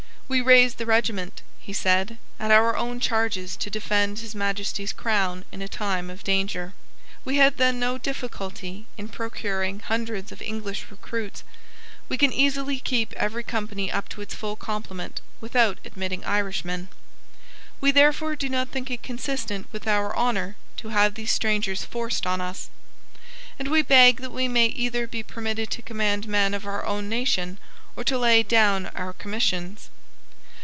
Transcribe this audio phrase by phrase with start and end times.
[0.31, 5.43] "We raised the regiment," he said, "at our own charges to defend His Majesty's crown
[5.51, 6.73] in a time of danger.
[7.25, 11.43] We had then no difficulty in procuring hundreds of English recruits.
[12.07, 16.87] We can easily keep every company up to its full complement without admitting Irishmen.
[17.81, 22.25] We therefore do not think it consistent with our honour to have these strangers forced
[22.25, 22.69] on us;
[23.59, 27.09] and we beg that we may either be permitted to command men of our own
[27.09, 27.57] nation
[27.97, 29.89] or to lay down our commissions."